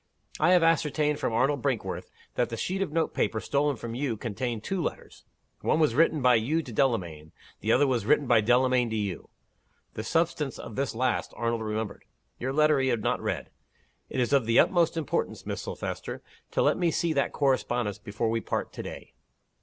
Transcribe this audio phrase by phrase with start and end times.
[0.39, 4.17] I have ascertained from Arnold Brinkworth that the sheet of note paper stolen from you
[4.17, 5.25] contained two letters.
[5.59, 9.29] One was written by you to Delamayn the other was written by Delamayn to you.
[9.93, 12.05] The substance of this last Arnold remembered.
[12.39, 13.51] Your letter he had not read.
[14.09, 18.31] It is of the utmost importance, Miss Silvester, to let me see that correspondence before
[18.31, 19.13] we part to day."